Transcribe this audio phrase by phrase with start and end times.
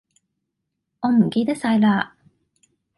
[1.01, 2.15] 我唔記得晒啦